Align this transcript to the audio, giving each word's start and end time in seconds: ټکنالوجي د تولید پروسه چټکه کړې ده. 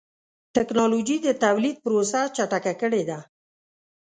ټکنالوجي 0.55 1.17
د 1.21 1.27
تولید 1.43 1.75
پروسه 1.83 2.21
چټکه 2.35 2.73
کړې 2.81 3.03
ده. 3.09 3.19